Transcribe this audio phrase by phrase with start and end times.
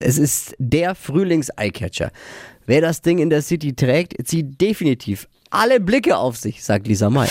[0.00, 2.12] Es ist der Frühlings-Eyecatcher.
[2.66, 7.10] Wer das Ding in der City trägt, zieht definitiv alle Blicke auf sich, sagt Lisa
[7.10, 7.28] May.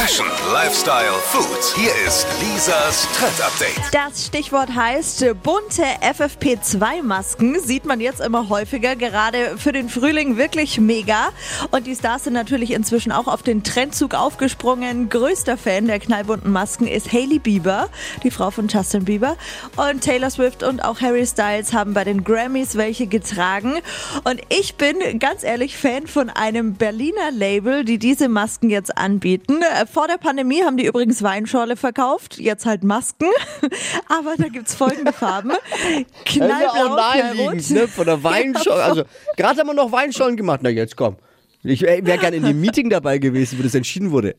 [0.00, 1.74] Fashion, Lifestyle, Food.
[1.74, 3.92] Hier ist Lisas Trend Update.
[3.92, 7.58] Das Stichwort heißt bunte FFP2-Masken.
[7.58, 11.30] Sieht man jetzt immer häufiger, gerade für den Frühling wirklich mega.
[11.72, 15.08] Und die Stars sind natürlich inzwischen auch auf den Trendzug aufgesprungen.
[15.08, 17.88] Größter Fan der knallbunten Masken ist Hailey Bieber,
[18.22, 19.36] die Frau von Justin Bieber.
[19.74, 23.74] Und Taylor Swift und auch Harry Styles haben bei den Grammys welche getragen.
[24.22, 29.58] Und ich bin ganz ehrlich Fan von einem Berliner Label, die diese Masken jetzt anbieten.
[29.90, 33.28] Vor der Pandemie haben die übrigens Weinschorle verkauft, jetzt halt Masken.
[34.08, 35.52] Aber da gibt's folgende Farben.
[36.24, 37.88] Knallblau, naheliegend, ne?
[37.88, 38.82] Von der Weinschorle.
[38.82, 39.02] Also,
[39.36, 40.60] gerade haben wir noch Weinschollen gemacht.
[40.62, 41.16] Na, jetzt komm.
[41.64, 44.36] Ich wäre gerne in dem Meeting dabei gewesen, wo das entschieden wurde.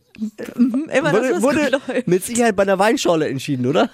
[0.56, 3.90] Immer Wurde, das, wurde mit Sicherheit bei einer Weinschorle entschieden, oder?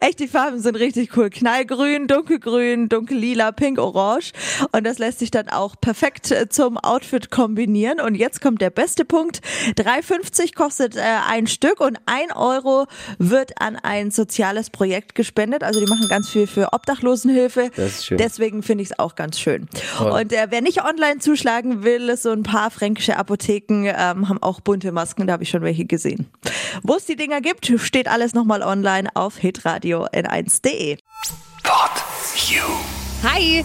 [0.00, 1.30] Echt, die Farben sind richtig cool.
[1.30, 4.32] Knallgrün, dunkelgrün, dunkellila, pink, orange.
[4.72, 8.00] Und das lässt sich dann auch perfekt äh, zum Outfit kombinieren.
[8.00, 9.40] Und jetzt kommt der beste Punkt.
[9.76, 12.86] 3,50 kostet äh, ein Stück und ein Euro
[13.18, 15.62] wird an ein soziales Projekt gespendet.
[15.62, 17.70] Also die machen ganz viel für Obdachlosenhilfe.
[17.76, 18.18] Das ist schön.
[18.18, 19.68] Deswegen finde ich es auch ganz schön.
[19.96, 20.10] Toll.
[20.10, 24.60] Und äh, wer nicht online zuschlagen will, so ein paar fränkische Apotheken ähm, haben auch
[24.60, 25.26] bunte Masken.
[25.26, 26.26] Da habe ich schon welche gesehen.
[26.82, 29.38] Wo es die Dinger gibt, steht alles nochmal online auf
[29.74, 30.96] hitradio n1.de.
[31.62, 31.90] Pod
[32.50, 32.64] You.
[33.22, 33.64] Hi,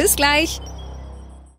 [0.01, 0.59] Bis gleich.